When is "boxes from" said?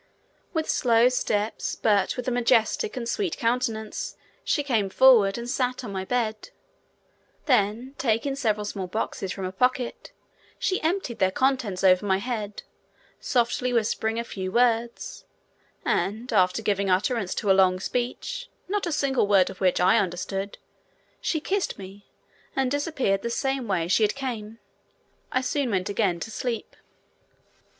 8.87-9.43